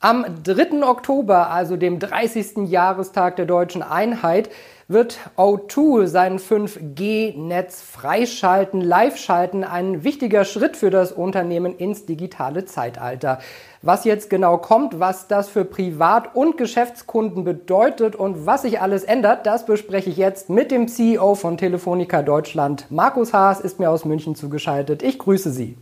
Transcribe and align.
Am 0.00 0.24
3. 0.44 0.86
Oktober, 0.86 1.50
also 1.50 1.76
dem 1.76 1.98
30. 1.98 2.68
Jahrestag 2.68 3.34
der 3.34 3.46
deutschen 3.46 3.82
Einheit, 3.82 4.48
wird 4.86 5.18
O2 5.36 6.06
sein 6.06 6.38
5G-Netz 6.38 7.82
freischalten, 7.82 8.80
live 8.80 9.16
schalten, 9.16 9.64
ein 9.64 10.04
wichtiger 10.04 10.44
Schritt 10.44 10.76
für 10.76 10.90
das 10.90 11.10
Unternehmen 11.10 11.76
ins 11.76 12.06
digitale 12.06 12.64
Zeitalter. 12.64 13.40
Was 13.82 14.04
jetzt 14.04 14.30
genau 14.30 14.58
kommt, 14.58 15.00
was 15.00 15.26
das 15.26 15.48
für 15.48 15.64
Privat- 15.64 16.32
und 16.36 16.56
Geschäftskunden 16.56 17.42
bedeutet 17.42 18.14
und 18.14 18.46
was 18.46 18.62
sich 18.62 18.80
alles 18.80 19.02
ändert, 19.02 19.46
das 19.46 19.66
bespreche 19.66 20.10
ich 20.10 20.16
jetzt 20.16 20.48
mit 20.48 20.70
dem 20.70 20.86
CEO 20.86 21.34
von 21.34 21.58
Telefonica 21.58 22.22
Deutschland. 22.22 22.86
Markus 22.88 23.34
Haas 23.34 23.60
ist 23.60 23.80
mir 23.80 23.90
aus 23.90 24.04
München 24.04 24.36
zugeschaltet. 24.36 25.02
Ich 25.02 25.18
grüße 25.18 25.50
Sie. 25.50 25.76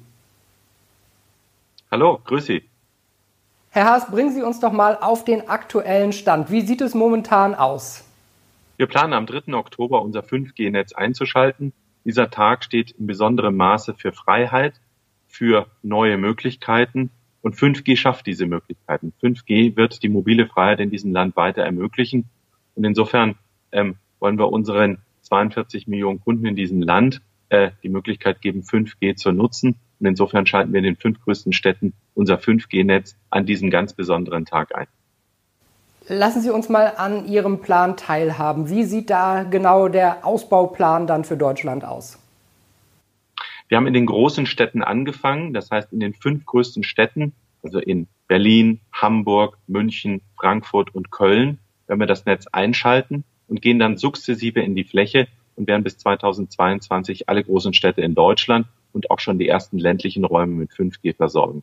Hallo, 1.91 2.19
grüße 2.25 2.47
Sie. 2.47 2.76
Herr 3.77 3.85
Haas, 3.85 4.11
bringen 4.11 4.33
Sie 4.33 4.41
uns 4.41 4.59
doch 4.59 4.73
mal 4.73 4.97
auf 4.99 5.27
den 5.27 5.51
aktuellen 5.51 6.15
Stand. 6.15 6.51
Wie 6.51 6.63
sieht 6.63 6.81
es 6.81 6.95
momentan 6.95 7.55
aus? 7.55 8.09
Wir 8.79 8.87
planen 8.87 9.13
am 9.13 9.27
3. 9.27 9.53
Oktober 9.53 10.01
unser 10.01 10.21
5G-Netz 10.21 10.95
einzuschalten. 10.95 11.75
Dieser 12.07 12.31
Tag 12.31 12.65
steht 12.65 12.93
in 12.93 13.07
besonderem 13.07 13.55
Maße 13.55 13.93
für 13.93 14.13
Freiheit, 14.13 14.81
für 15.29 15.67
neue 15.83 16.17
Möglichkeiten 16.17 17.11
und 17.43 17.55
5G 17.55 17.99
schafft 17.99 18.25
diese 18.25 18.47
Möglichkeiten. 18.47 19.13
5G 19.23 19.77
wird 19.77 20.03
die 20.03 20.09
mobile 20.09 20.47
Freiheit 20.47 20.81
in 20.81 20.89
diesem 20.89 21.13
Land 21.13 21.37
weiter 21.37 21.61
ermöglichen 21.61 22.31
und 22.77 22.85
insofern 22.85 23.35
ähm, 23.73 23.97
wollen 24.21 24.39
wir 24.39 24.51
unseren 24.51 25.03
42 25.21 25.87
Millionen 25.87 26.23
Kunden 26.23 26.47
in 26.47 26.57
diesem 26.57 26.81
Land 26.81 27.21
äh, 27.51 27.73
die 27.83 27.91
Möglichkeit 27.91 28.41
geben, 28.41 28.63
5G 28.63 29.17
zu 29.17 29.33
nutzen 29.33 29.79
und 30.01 30.07
insofern 30.07 30.47
schalten 30.47 30.73
wir 30.73 30.79
in 30.79 30.85
den 30.85 30.97
fünf 30.97 31.21
größten 31.23 31.53
Städten 31.53 31.95
unser 32.15 32.37
5G-Netz 32.37 33.17
an 33.31 33.47
diesem 33.47 33.71
ganz 33.71 33.93
besonderen 33.93 34.45
Tag 34.45 34.75
ein. 34.75 34.87
Lassen 36.09 36.41
Sie 36.41 36.51
uns 36.51 36.69
mal 36.69 36.93
an 36.97 37.27
Ihrem 37.27 37.61
Plan 37.61 37.97
teilhaben. 37.97 38.71
Wie 38.71 38.85
sieht 38.85 39.11
da 39.11 39.43
genau 39.43 39.89
der 39.89 40.25
Ausbauplan 40.25 41.07
dann 41.07 41.25
für 41.25 41.37
Deutschland 41.37 41.85
aus? 41.85 42.19
Wir 43.69 43.77
haben 43.77 43.89
in 43.89 43.95
den 43.95 44.07
großen 44.07 44.47
Städten 44.47 44.83
angefangen, 44.83 45.53
das 45.53 45.71
heißt 45.71 45.93
in 45.93 45.99
den 45.99 46.15
fünf 46.15 46.47
größten 46.47 46.85
Städten, 46.85 47.33
also 47.65 47.81
in 47.81 48.07
Berlin, 48.29 48.81
Hamburg, 48.93 49.59
München, 49.67 50.21
Frankfurt 50.39 50.95
und 50.95 51.11
Köln, 51.11 51.59
wenn 51.89 51.99
wir 51.99 52.07
das 52.07 52.25
Netz 52.27 52.47
einschalten 52.47 53.25
und 53.49 53.63
gehen 53.63 53.81
dann 53.81 53.97
sukzessive 53.97 54.61
in 54.61 54.77
die 54.77 54.85
Fläche 54.85 55.27
und 55.57 55.67
werden 55.67 55.83
bis 55.83 55.99
2022 55.99 57.29
alle 57.29 57.43
großen 57.43 57.73
Städte 57.73 58.03
in 58.03 58.15
Deutschland 58.15 58.67
und 58.97 59.11
auch 59.11 59.21
schon 59.21 59.39
die 59.39 59.47
ersten 59.47 59.79
ländlichen 59.79 60.25
Räume 60.25 60.55
mit 60.55 60.73
5G 60.73 61.15
versorgen. 61.15 61.63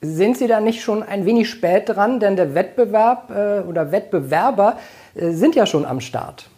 Sind 0.00 0.36
Sie 0.36 0.46
da 0.46 0.60
nicht 0.60 0.82
schon 0.82 1.02
ein 1.02 1.24
wenig 1.26 1.48
spät 1.48 1.88
dran, 1.88 2.20
denn 2.20 2.36
der 2.36 2.54
Wettbewerb 2.54 3.30
äh, 3.30 3.60
oder 3.68 3.92
Wettbewerber 3.92 4.78
äh, 5.14 5.30
sind 5.30 5.54
ja 5.54 5.66
schon 5.66 5.84
am 5.84 6.00
Start? 6.00 6.48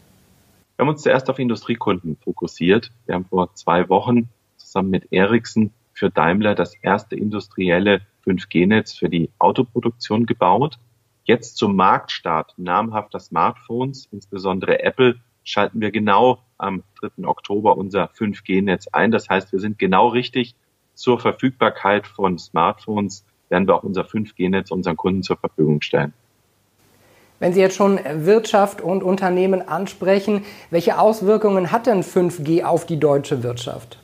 Wir 0.77 0.85
haben 0.85 0.91
uns 0.91 1.03
zuerst 1.03 1.29
auf 1.29 1.39
Industriekunden 1.39 2.17
fokussiert. 2.23 2.91
Wir 3.07 3.17
haben 3.17 3.25
vor 3.25 3.55
zwei 3.55 3.89
Wochen 3.89 4.29
zusammen 4.57 4.91
mit 4.91 5.13
Ericsson 5.13 5.73
für 5.93 6.09
Daimler 6.09 6.55
das 6.55 6.75
erste 6.83 7.17
industrielle 7.17 8.03
5G-Netz 8.25 8.93
für 8.95 9.09
die 9.09 9.31
Autoproduktion 9.39 10.27
gebaut. 10.27 10.79
Jetzt 11.25 11.57
zum 11.57 11.75
Marktstart 11.75 12.55
namhafter 12.57 13.19
Smartphones, 13.19 14.09
insbesondere 14.13 14.83
Apple, 14.83 15.17
schalten 15.43 15.81
wir 15.81 15.91
genau 15.91 16.39
am 16.59 16.83
3. 17.01 17.27
Oktober 17.27 17.77
unser 17.77 18.11
5G-Netz 18.11 18.89
ein. 18.89 19.11
Das 19.11 19.29
heißt, 19.29 19.53
wir 19.53 19.61
sind 19.61 19.79
genau 19.79 20.09
richtig 20.09 20.55
zur 20.95 21.19
Verfügbarkeit 21.21 22.07
von 22.07 22.39
Smartphones, 22.39 23.25
werden 23.49 23.67
wir 23.67 23.77
auch 23.77 23.85
unser 23.85 24.03
5G-Netz 24.03 24.71
unseren 24.71 24.97
Kunden 24.97 25.23
zur 25.23 25.37
Verfügung 25.37 25.81
stellen. 25.81 26.13
Wenn 27.41 27.53
Sie 27.53 27.61
jetzt 27.61 27.77
schon 27.77 28.01
Wirtschaft 28.03 28.81
und 28.81 29.05
Unternehmen 29.05 29.67
ansprechen, 29.67 30.45
welche 30.71 30.99
Auswirkungen 30.99 31.71
hat 31.71 31.87
denn 31.87 32.03
5G 32.03 32.65
auf 32.65 32.85
die 32.85 32.99
deutsche 32.99 33.45
Wirtschaft? 33.45 33.99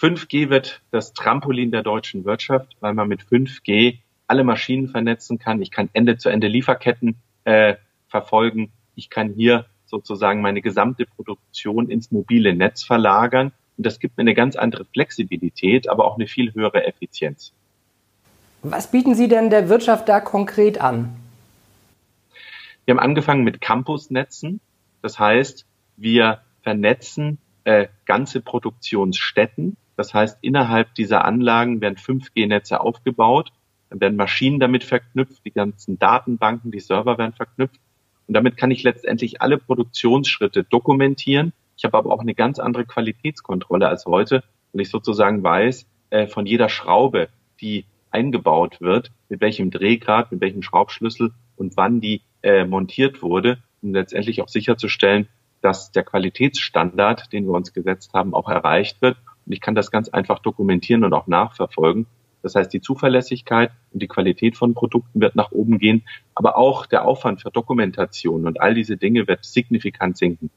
5G 0.00 0.48
wird 0.48 0.80
das 0.92 1.12
Trampolin 1.12 1.70
der 1.70 1.82
deutschen 1.82 2.24
Wirtschaft, 2.24 2.74
weil 2.80 2.94
man 2.94 3.06
mit 3.06 3.22
5G 3.22 3.98
alle 4.26 4.44
Maschinen 4.44 4.88
vernetzen 4.88 5.38
kann. 5.38 5.60
Ich 5.60 5.70
kann 5.70 5.90
Ende-zu-Ende 5.92 6.46
Lieferketten 6.46 7.16
äh, 7.44 7.74
verfolgen. 8.08 8.72
Ich 8.94 9.10
kann 9.10 9.34
hier 9.34 9.66
sozusagen 9.90 10.40
meine 10.40 10.62
gesamte 10.62 11.04
Produktion 11.04 11.90
ins 11.90 12.10
mobile 12.10 12.54
Netz 12.54 12.82
verlagern. 12.82 13.52
Und 13.76 13.86
das 13.86 13.98
gibt 13.98 14.16
mir 14.16 14.22
eine 14.22 14.34
ganz 14.34 14.56
andere 14.56 14.84
Flexibilität, 14.84 15.88
aber 15.88 16.04
auch 16.04 16.16
eine 16.16 16.26
viel 16.26 16.54
höhere 16.54 16.86
Effizienz. 16.86 17.52
Was 18.62 18.90
bieten 18.90 19.14
Sie 19.14 19.28
denn 19.28 19.50
der 19.50 19.68
Wirtschaft 19.68 20.08
da 20.08 20.20
konkret 20.20 20.80
an? 20.80 21.16
Wir 22.84 22.94
haben 22.94 23.00
angefangen 23.00 23.42
mit 23.42 23.60
Campusnetzen. 23.60 24.60
Das 25.02 25.18
heißt, 25.18 25.66
wir 25.96 26.40
vernetzen 26.62 27.38
äh, 27.64 27.88
ganze 28.04 28.40
Produktionsstätten. 28.40 29.76
Das 29.96 30.14
heißt, 30.14 30.38
innerhalb 30.40 30.94
dieser 30.94 31.24
Anlagen 31.24 31.80
werden 31.80 31.96
5G-Netze 31.96 32.80
aufgebaut. 32.80 33.52
Dann 33.88 34.00
werden 34.00 34.16
Maschinen 34.16 34.60
damit 34.60 34.84
verknüpft, 34.84 35.44
die 35.44 35.52
ganzen 35.52 35.98
Datenbanken, 35.98 36.70
die 36.70 36.80
Server 36.80 37.18
werden 37.18 37.32
verknüpft. 37.32 37.80
Und 38.30 38.34
damit 38.34 38.56
kann 38.56 38.70
ich 38.70 38.84
letztendlich 38.84 39.42
alle 39.42 39.58
Produktionsschritte 39.58 40.62
dokumentieren. 40.62 41.52
Ich 41.76 41.84
habe 41.84 41.98
aber 41.98 42.12
auch 42.12 42.20
eine 42.20 42.36
ganz 42.36 42.60
andere 42.60 42.84
Qualitätskontrolle 42.84 43.88
als 43.88 44.06
heute, 44.06 44.44
weil 44.72 44.82
ich 44.82 44.88
sozusagen 44.88 45.42
weiß, 45.42 45.84
äh, 46.10 46.28
von 46.28 46.46
jeder 46.46 46.68
Schraube, 46.68 47.28
die 47.60 47.86
eingebaut 48.12 48.80
wird, 48.80 49.10
mit 49.28 49.40
welchem 49.40 49.72
Drehgrad, 49.72 50.30
mit 50.30 50.40
welchem 50.42 50.62
Schraubschlüssel 50.62 51.32
und 51.56 51.76
wann 51.76 52.00
die 52.00 52.22
äh, 52.44 52.64
montiert 52.64 53.20
wurde, 53.20 53.58
um 53.82 53.94
letztendlich 53.94 54.40
auch 54.42 54.48
sicherzustellen, 54.48 55.26
dass 55.60 55.90
der 55.90 56.04
Qualitätsstandard, 56.04 57.32
den 57.32 57.46
wir 57.46 57.54
uns 57.54 57.72
gesetzt 57.72 58.14
haben, 58.14 58.32
auch 58.32 58.48
erreicht 58.48 59.02
wird. 59.02 59.16
Und 59.44 59.52
ich 59.54 59.60
kann 59.60 59.74
das 59.74 59.90
ganz 59.90 60.08
einfach 60.08 60.38
dokumentieren 60.38 61.02
und 61.02 61.14
auch 61.14 61.26
nachverfolgen. 61.26 62.06
Das 62.42 62.54
heißt, 62.54 62.72
die 62.72 62.80
Zuverlässigkeit 62.80 63.70
und 63.92 64.02
die 64.02 64.08
Qualität 64.08 64.56
von 64.56 64.74
Produkten 64.74 65.20
wird 65.20 65.36
nach 65.36 65.52
oben 65.52 65.78
gehen, 65.78 66.02
aber 66.34 66.56
auch 66.56 66.86
der 66.86 67.04
Aufwand 67.04 67.42
für 67.42 67.50
Dokumentation 67.50 68.46
und 68.46 68.60
all 68.60 68.74
diese 68.74 68.96
Dinge 68.96 69.28
wird 69.28 69.44
signifikant 69.44 70.16
sinken. 70.16 70.50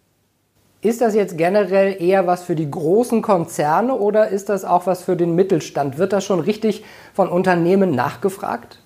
Ist 0.81 0.99
das 0.99 1.15
jetzt 1.15 1.37
generell 1.37 2.01
eher 2.01 2.27
was 2.27 2.43
für 2.43 2.55
die 2.55 2.69
großen 2.69 3.21
Konzerne 3.21 3.93
oder 3.93 4.27
ist 4.27 4.49
das 4.49 4.65
auch 4.65 4.85
was 4.85 5.03
für 5.03 5.15
den 5.15 5.33
Mittelstand? 5.33 5.97
Wird 5.97 6.11
das 6.11 6.25
schon 6.25 6.41
richtig 6.41 6.83
von 7.13 7.29
Unternehmen 7.29 7.95
nachgefragt? 7.95 8.79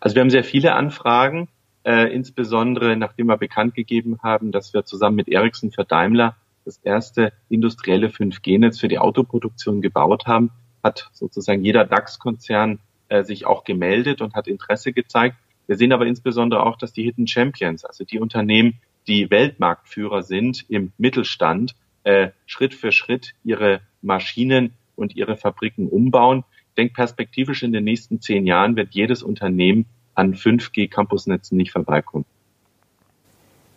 Also 0.00 0.14
wir 0.16 0.20
haben 0.20 0.30
sehr 0.30 0.44
viele 0.44 0.72
Anfragen, 0.72 1.48
äh, 1.84 2.10
insbesondere 2.14 2.96
nachdem 2.96 3.26
wir 3.26 3.36
bekannt 3.36 3.74
gegeben 3.74 4.18
haben, 4.22 4.52
dass 4.52 4.72
wir 4.72 4.86
zusammen 4.86 5.16
mit 5.16 5.28
Ericsson 5.28 5.70
für 5.70 5.84
Daimler 5.84 6.36
das 6.64 6.78
erste 6.78 7.32
industrielle 7.50 8.08
5G-Netz 8.08 8.78
für 8.78 8.88
die 8.88 8.98
Autoproduktion 8.98 9.82
gebaut 9.82 10.26
haben 10.26 10.50
hat 10.86 11.10
sozusagen 11.12 11.64
jeder 11.64 11.84
DAX-Konzern 11.84 12.78
äh, 13.08 13.24
sich 13.24 13.44
auch 13.44 13.64
gemeldet 13.64 14.20
und 14.20 14.34
hat 14.34 14.46
Interesse 14.46 14.92
gezeigt. 14.92 15.36
Wir 15.66 15.76
sehen 15.76 15.92
aber 15.92 16.06
insbesondere 16.06 16.64
auch, 16.64 16.78
dass 16.78 16.92
die 16.92 17.02
Hidden 17.02 17.26
Champions, 17.26 17.84
also 17.84 18.04
die 18.04 18.20
Unternehmen, 18.20 18.80
die 19.08 19.30
Weltmarktführer 19.30 20.22
sind 20.22 20.64
im 20.68 20.92
Mittelstand, 20.96 21.74
äh, 22.04 22.30
Schritt 22.46 22.74
für 22.74 22.92
Schritt 22.92 23.34
ihre 23.42 23.80
Maschinen 24.00 24.74
und 24.94 25.16
ihre 25.16 25.36
Fabriken 25.36 25.88
umbauen. 25.88 26.44
Ich 26.70 26.74
denke, 26.76 26.94
perspektivisch 26.94 27.62
in 27.62 27.72
den 27.72 27.84
nächsten 27.84 28.20
zehn 28.20 28.46
Jahren 28.46 28.76
wird 28.76 28.94
jedes 28.94 29.22
Unternehmen 29.22 29.86
an 30.14 30.34
5G-Campusnetzen 30.34 31.56
nicht 31.56 31.72
vorbeikommen. 31.72 32.24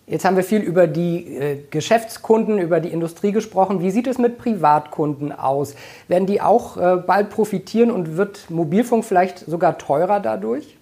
Jetzt 0.09 0.25
haben 0.25 0.35
wir 0.35 0.43
viel 0.43 0.61
über 0.61 0.87
die 0.87 1.35
äh, 1.35 1.63
Geschäftskunden, 1.69 2.57
über 2.57 2.79
die 2.79 2.89
Industrie 2.89 3.31
gesprochen. 3.31 3.83
Wie 3.83 3.91
sieht 3.91 4.07
es 4.07 4.17
mit 4.17 4.39
Privatkunden 4.39 5.31
aus? 5.31 5.75
Werden 6.07 6.25
die 6.25 6.41
auch 6.41 6.77
äh, 6.77 6.97
bald 6.97 7.29
profitieren 7.29 7.91
und 7.91 8.17
wird 8.17 8.49
Mobilfunk 8.49 9.05
vielleicht 9.05 9.37
sogar 9.37 9.77
teurer 9.77 10.19
dadurch? 10.19 10.77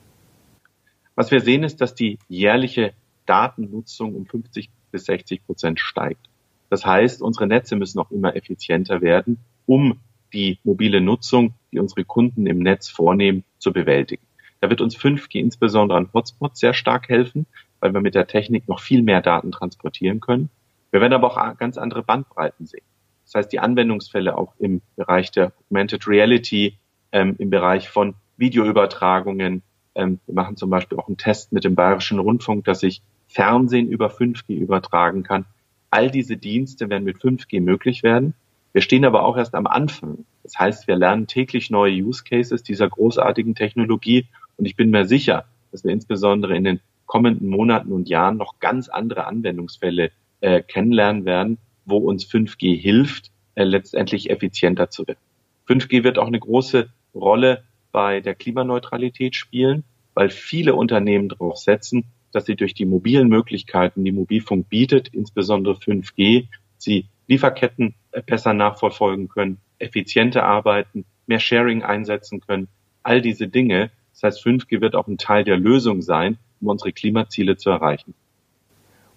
Was 1.16 1.30
wir 1.30 1.42
sehen 1.42 1.63
ist, 1.63 1.81
dass 1.81 1.94
die 1.94 2.19
jährliche 2.30 2.94
Datennutzung 3.25 4.16
um 4.16 4.25
50 4.25 4.69
bis 4.92 5.06
60 5.06 5.46
Prozent 5.46 5.81
steigt. 5.81 6.30
Das 6.69 6.86
heißt, 6.86 7.22
unsere 7.22 7.48
Netze 7.48 7.75
müssen 7.75 8.00
auch 8.00 8.12
immer 8.12 8.34
effizienter 8.34 9.01
werden, 9.01 9.40
um 9.66 10.00
die 10.31 10.60
mobile 10.63 11.01
Nutzung, 11.01 11.54
die 11.74 11.80
unsere 11.80 12.06
Kunden 12.06 12.48
im 12.48 12.60
Netz 12.60 12.88
vornehmen, 12.88 13.44
zu 13.60 13.74
bewältigen. 13.74 14.24
Da 14.62 14.69
wird 14.69 14.80
uns 14.80 14.98
5G 14.98 15.40
insbesondere 15.40 15.98
an 15.98 16.10
Hotspots 16.13 16.62
sehr 16.62 16.74
stark 16.74 17.10
helfen 17.10 17.46
weil 17.79 17.94
wir 17.94 18.01
mit 18.01 18.15
der 18.15 18.27
Technik 18.27 18.68
noch 18.68 18.79
viel 18.79 19.01
mehr 19.01 19.21
Daten 19.21 19.51
transportieren 19.51 20.19
können. 20.19 20.50
Wir 20.91 21.01
werden 21.01 21.13
aber 21.13 21.31
auch 21.31 21.57
ganz 21.57 21.77
andere 21.77 22.03
Bandbreiten 22.03 22.65
sehen. 22.65 22.85
Das 23.25 23.35
heißt, 23.35 23.51
die 23.51 23.59
Anwendungsfälle 23.59 24.38
auch 24.38 24.53
im 24.57 24.81
Bereich 24.95 25.31
der 25.31 25.51
Augmented 25.65 26.07
Reality, 26.07 26.77
ähm, 27.12 27.35
im 27.38 27.50
Bereich 27.50 27.89
von 27.89 28.15
Videoübertragungen. 28.38 29.63
Ähm, 29.95 30.19
wir 30.25 30.35
machen 30.35 30.56
zum 30.56 30.69
Beispiel 30.69 30.97
auch 30.97 31.07
einen 31.07 31.18
Test 31.18 31.51
mit 31.51 31.63
dem 31.63 31.75
Bayerischen 31.75 32.19
Rundfunk, 32.19 32.65
dass 32.65 32.83
ich 32.83 33.01
Fernsehen 33.27 33.89
über 33.89 34.07
5G 34.07 34.56
übertragen 34.56 35.24
kann. 35.24 35.45
All 35.89 36.09
diese 36.09 36.38
Dienste 36.38 36.89
werden 36.89 37.03
mit 37.03 37.18
5G 37.18 37.62
möglich 37.62 38.03
werden. 38.03 38.33
Wir 38.71 38.81
stehen 38.81 39.06
aber 39.06 39.24
auch 39.24 39.38
erst 39.38 39.56
am 39.56 39.68
Anfang. 39.68 40.25
Das 40.44 40.57
heißt, 40.57 40.88
wir 40.88 40.95
lernen 40.95 41.27
täglich 41.27 41.69
neue 41.69 41.94
Use 41.94 42.24
Cases 42.24 42.63
dieser 42.63 42.88
großartigen 42.88 43.56
Technologie 43.56 44.27
und 44.56 44.65
ich 44.65 44.75
bin 44.75 44.89
mir 44.89 45.06
sicher, 45.06 45.45
dass 45.71 45.83
wir 45.83 45.91
insbesondere 45.91 46.56
in 46.56 46.63
den 46.63 46.79
kommenden 47.07 47.50
Monaten 47.50 47.92
und 47.92 48.07
Jahren 48.07 48.38
noch 48.38 48.59
ganz 48.59 48.89
andere 48.89 49.25
Anwendungsfälle 49.25 50.12
äh, 50.42 50.62
kennenlernen 50.62 51.25
werden, 51.25 51.57
wo 51.86 51.98
uns 51.98 52.25
5G 52.25 52.77
hilft, 52.80 53.31
äh, 53.56 53.63
letztendlich 53.63 54.30
effizienter 54.30 54.92
zu 54.92 55.07
werden. 55.07 55.19
5G 55.68 56.04
wird 56.04 56.19
auch 56.19 56.27
eine 56.27 56.39
große 56.39 56.89
Rolle 57.15 57.63
bei 57.92 58.21
der 58.21 58.36
Klimaneutralität 58.36 59.36
spielen, 59.36 59.83
weil 60.13 60.30
viele 60.30 60.75
Unternehmen 60.75 61.30
darauf 61.30 61.57
setzen, 61.57 62.06
dass 62.31 62.45
sie 62.45 62.56
durch 62.56 62.74
die 62.74 62.86
mobilen 62.86 63.30
Möglichkeiten, 63.30 64.03
die 64.03 64.12
Mobilfunk 64.12 64.69
bietet, 64.69 65.07
insbesondere 65.07 65.75
5G, 65.75 66.45
sie 66.77 67.07
Lieferketten 67.27 67.95
äh, 68.12 68.21
besser 68.21 68.53
nachverfolgen 68.53 69.27
können, 69.27 69.60
effizienter 69.80 70.44
arbeiten, 70.44 71.06
mehr 71.25 71.39
Sharing 71.39 71.83
einsetzen 71.83 72.42
können. 72.42 72.68
All 73.03 73.21
diese 73.21 73.48
Dinge. 73.48 73.92
Das 74.13 74.24
heißt, 74.24 74.45
5G 74.45 74.81
wird 74.81 74.95
auch 74.95 75.07
ein 75.07 75.18
Teil 75.18 75.44
der 75.44 75.57
Lösung 75.57 76.01
sein, 76.01 76.38
um 76.62 76.68
unsere 76.68 76.92
Klimaziele 76.92 77.57
zu 77.57 77.69
erreichen. 77.69 78.13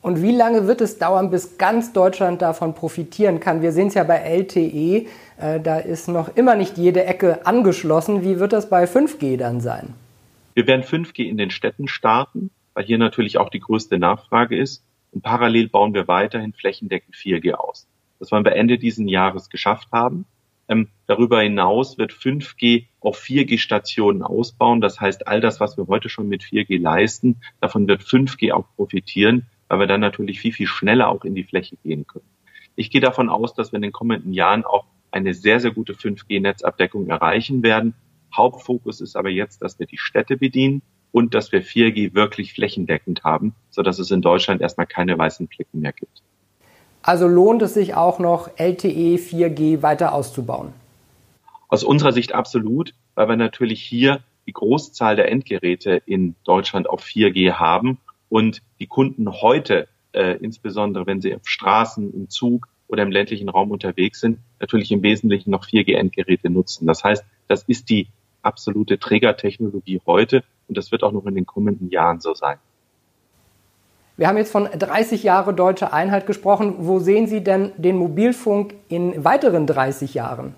Und 0.03 0.23
wie 0.23 0.35
lange 0.35 0.67
wird 0.67 0.81
es 0.81 0.99
dauern, 0.99 1.31
bis 1.31 1.59
ganz 1.59 1.93
Deutschland 1.93 2.41
davon 2.41 2.75
profitieren 2.75 3.39
kann? 3.39 3.61
Wir 3.61 3.73
sehen 3.73 3.89
es 3.89 3.95
ja 3.95 4.05
bei 4.05 4.17
LTE, 4.17 5.07
äh, 5.39 5.61
da 5.61 5.79
ist 5.79 6.09
noch 6.09 6.37
immer 6.37 6.55
nicht 6.55 6.79
jede 6.79 7.05
Ecke 7.05 7.45
angeschlossen. 7.47 8.23
Wie 8.23 8.41
wird 8.41 8.53
das 8.53 8.71
bei 8.71 8.85
5G 8.85 9.37
dann 9.37 9.61
sein? 9.61 9.93
Wir 10.55 10.67
werden 10.67 10.83
5G 10.83 11.29
in 11.29 11.37
den 11.37 11.51
Städten 11.51 11.87
starten, 11.87 12.51
weil 12.73 12.85
hier 12.85 12.99
natürlich 12.99 13.37
auch 13.37 13.51
die 13.51 13.61
größte 13.61 13.99
Nachfrage 13.99 14.57
ist. 14.57 14.83
Und 15.13 15.23
parallel 15.23 15.69
bauen 15.69 15.93
wir 15.93 16.09
weiterhin 16.09 16.55
flächendeckend 16.55 17.15
4G 17.15 17.53
aus. 17.53 17.87
Das 18.19 18.33
wollen 18.33 18.45
wir 18.45 18.57
Ende 18.57 18.79
diesen 18.79 19.07
Jahres 19.07 19.51
geschafft 19.51 19.89
haben. 19.93 20.25
Ähm, 20.69 20.89
darüber 21.07 21.43
hinaus 21.43 21.99
wird 21.99 22.13
5G 22.13 22.87
auf 23.01 23.19
4G-Stationen 23.21 24.23
ausbauen. 24.23 24.81
Das 24.81 25.01
heißt, 25.01 25.27
all 25.27 25.41
das, 25.41 25.61
was 25.61 25.77
wir 25.77 25.87
heute 25.87 26.09
schon 26.09 26.29
mit 26.29 26.43
4G 26.43 26.81
leisten, 26.81 27.41
davon 27.61 27.89
wird 27.89 28.03
5G 28.03 28.53
auch 28.53 28.67
profitieren 28.77 29.47
weil 29.71 29.79
wir 29.79 29.87
dann 29.87 30.01
natürlich 30.01 30.41
viel, 30.41 30.53
viel 30.53 30.67
schneller 30.67 31.09
auch 31.09 31.25
in 31.25 31.37
die 31.37 31.45
Fläche 31.45 31.77
gehen 31.77 32.05
können. 32.07 32.29
Ich 32.75 32.91
gehe 32.91 33.01
davon 33.01 33.31
aus, 33.31 33.55
dass 33.55 33.71
wir 33.71 33.77
in 33.77 33.83
den 33.83 33.93
kommenden 33.93 34.33
Jahren 34.33 34.65
auch 34.65 34.85
eine 35.13 35.33
sehr, 35.33 35.61
sehr 35.61 35.71
gute 35.71 35.95
5G-Netzabdeckung 35.95 37.09
erreichen 37.09 37.63
werden. 37.63 37.95
Hauptfokus 38.35 39.01
ist 39.01 39.17
aber 39.17 39.29
jetzt, 39.29 39.63
dass 39.63 39.79
wir 39.79 39.87
die 39.87 39.97
Städte 39.97 40.37
bedienen 40.37 40.83
und 41.13 41.35
dass 41.35 41.53
wir 41.53 41.63
4G 41.63 42.15
wirklich 42.15 42.53
flächendeckend 42.53 43.23
haben, 43.23 43.55
sodass 43.71 44.01
es 44.01 44.11
in 44.11 44.23
Deutschland 44.23 44.61
erstmal 44.61 44.87
keine 44.87 45.17
weißen 45.17 45.47
Flecken 45.47 45.81
mehr 45.81 45.93
gibt. 45.93 46.23
Also 47.03 47.29
lohnt 47.29 47.63
es 47.63 47.75
sich 47.75 47.95
auch 47.95 48.19
noch, 48.19 48.51
LTE 48.59 49.19
4G 49.19 49.83
weiter 49.83 50.13
auszubauen? 50.15 50.73
Aus 51.71 51.85
unserer 51.85 52.13
Sicht 52.13 52.35
absolut, 52.35 52.95
weil 53.15 53.29
wir 53.29 53.37
natürlich 53.37 53.81
hier 53.81 54.21
die 54.47 54.53
Großzahl 54.53 55.15
der 55.15 55.31
Endgeräte 55.31 56.03
in 56.05 56.35
Deutschland 56.45 56.91
auf 56.91 57.05
4G 57.05 57.53
haben 57.53 57.99
und 58.29 58.63
die 58.81 58.89
Kunden 58.89 59.31
heute, 59.31 59.87
äh, 60.13 60.37
insbesondere 60.39 61.07
wenn 61.07 61.21
sie 61.21 61.33
auf 61.33 61.43
Straßen, 61.45 62.13
im 62.13 62.29
Zug 62.29 62.67
oder 62.89 63.05
im 63.05 63.13
ländlichen 63.13 63.49
Raum 63.49 63.71
unterwegs 63.71 64.21
sind, 64.21 64.41
natürlich 64.59 64.91
im 64.91 65.05
Wesentlichen 65.05 65.53
noch 65.53 65.65
4G-Endgeräte 65.65 66.51
nutzen. 66.51 66.89
Das 66.89 67.05
heißt, 67.05 67.25
das 67.47 67.63
ist 67.63 67.89
die 67.89 68.09
absolute 68.43 68.99
Trägertechnologie 68.99 70.01
heute 70.07 70.43
und 70.67 70.77
das 70.77 70.91
wird 70.91 71.05
auch 71.05 71.13
noch 71.13 71.27
in 71.27 71.37
den 71.37 71.47
kommenden 71.47 71.89
Jahren 71.91 72.19
so 72.19 72.35
sein. 72.35 72.59
Wir 74.17 74.27
haben 74.27 74.39
jetzt 74.39 74.51
von 74.51 74.65
30 74.65 75.23
Jahre 75.23 75.55
deutsche 75.55 75.93
Einheit 75.93 76.27
gesprochen. 76.27 76.75
Wo 76.79 76.99
sehen 76.99 77.29
Sie 77.29 77.45
denn 77.45 77.71
den 77.77 77.97
Mobilfunk 77.97 78.75
in 78.89 79.25
weiteren 79.25 79.69
30 79.69 80.15
Jahren? 80.15 80.55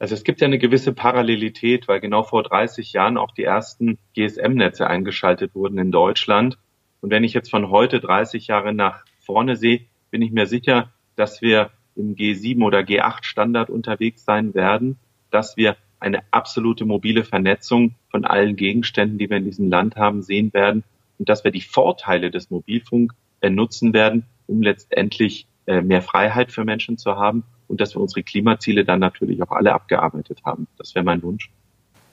Also 0.00 0.14
es 0.14 0.24
gibt 0.24 0.40
ja 0.40 0.46
eine 0.46 0.58
gewisse 0.58 0.94
Parallelität, 0.94 1.86
weil 1.86 2.00
genau 2.00 2.22
vor 2.22 2.42
30 2.42 2.94
Jahren 2.94 3.18
auch 3.18 3.32
die 3.32 3.44
ersten 3.44 3.98
GSM-Netze 4.16 4.86
eingeschaltet 4.86 5.54
wurden 5.54 5.76
in 5.76 5.92
Deutschland. 5.92 6.56
Und 7.02 7.10
wenn 7.10 7.22
ich 7.22 7.34
jetzt 7.34 7.50
von 7.50 7.68
heute 7.68 8.00
30 8.00 8.46
Jahre 8.46 8.72
nach 8.72 9.04
vorne 9.18 9.56
sehe, 9.56 9.82
bin 10.10 10.22
ich 10.22 10.32
mir 10.32 10.46
sicher, 10.46 10.90
dass 11.16 11.42
wir 11.42 11.70
im 11.96 12.16
G7 12.16 12.64
oder 12.64 12.78
G8 12.78 13.24
Standard 13.24 13.68
unterwegs 13.68 14.24
sein 14.24 14.54
werden, 14.54 14.98
dass 15.30 15.58
wir 15.58 15.76
eine 15.98 16.22
absolute 16.30 16.86
mobile 16.86 17.22
Vernetzung 17.22 17.94
von 18.08 18.24
allen 18.24 18.56
Gegenständen, 18.56 19.18
die 19.18 19.28
wir 19.28 19.36
in 19.36 19.44
diesem 19.44 19.68
Land 19.68 19.96
haben, 19.96 20.22
sehen 20.22 20.54
werden 20.54 20.82
und 21.18 21.28
dass 21.28 21.44
wir 21.44 21.50
die 21.50 21.60
Vorteile 21.60 22.30
des 22.30 22.48
Mobilfunk 22.48 23.12
äh, 23.42 23.50
nutzen 23.50 23.92
werden, 23.92 24.24
um 24.46 24.62
letztendlich 24.62 25.46
äh, 25.66 25.82
mehr 25.82 26.00
Freiheit 26.00 26.52
für 26.52 26.64
Menschen 26.64 26.96
zu 26.96 27.16
haben 27.16 27.44
und 27.70 27.80
dass 27.80 27.94
wir 27.94 28.02
unsere 28.02 28.22
Klimaziele 28.22 28.84
dann 28.84 29.00
natürlich 29.00 29.42
auch 29.42 29.52
alle 29.52 29.72
abgearbeitet 29.72 30.40
haben. 30.44 30.66
Das 30.76 30.94
wäre 30.94 31.04
mein 31.04 31.22
Wunsch. 31.22 31.50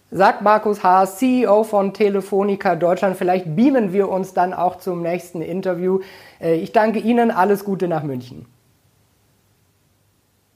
Sagt 0.09 0.41
Markus 0.41 0.83
Haas, 0.83 1.17
CEO 1.17 1.63
von 1.63 1.93
Telefonica 1.93 2.75
Deutschland. 2.75 3.17
Vielleicht 3.17 3.57
beamen 3.57 3.91
wir 3.91 4.07
uns 4.07 4.33
dann 4.33 4.53
auch 4.53 4.77
zum 4.77 5.01
nächsten 5.01 5.41
Interview. 5.41 5.99
Äh, 6.39 6.55
ich 6.55 6.71
danke 6.71 6.99
Ihnen. 6.99 7.29
Alles 7.29 7.65
Gute 7.65 7.89
nach 7.89 8.03
München. 8.03 8.45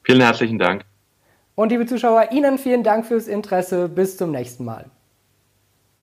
Vielen 0.04 0.22
herzlichen 0.22 0.58
Dank. 0.58 0.86
Und 1.56 1.70
liebe 1.70 1.86
Zuschauer, 1.86 2.32
Ihnen 2.32 2.58
vielen 2.60 2.84
Dank 2.84 3.06
fürs 3.06 3.28
Interesse. 3.28 3.90
Bis 3.90 4.16
zum 4.16 4.32
nächsten 4.32 4.64
Mal. 4.64 4.86